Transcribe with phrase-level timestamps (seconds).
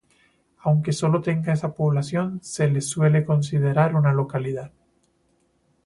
[0.61, 4.71] Aunque solo tenga esa población se le suele considerar una localidad.